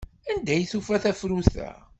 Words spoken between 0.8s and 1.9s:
tafrut-a?